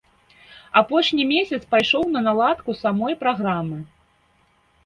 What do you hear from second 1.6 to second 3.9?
пайшоў на наладку самой праграмы.